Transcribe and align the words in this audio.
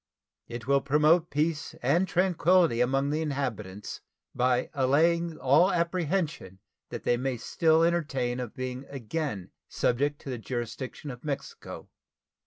It 0.47 0.65
will 0.65 0.81
promote 0.81 1.29
peace 1.29 1.75
and 1.83 2.07
tranquillity 2.07 2.81
among 2.81 3.11
the 3.11 3.21
inhabitants, 3.21 4.01
by 4.33 4.71
allaying 4.73 5.37
all 5.37 5.71
apprehension 5.71 6.57
that 6.89 7.03
they 7.03 7.17
may 7.17 7.37
still 7.37 7.83
entertain 7.83 8.39
of 8.39 8.55
being 8.55 8.87
again 8.89 9.51
subjected 9.69 10.17
to 10.23 10.31
the 10.31 10.39
jurisdiction 10.39 11.11
of 11.11 11.23
Mexico. 11.23 11.87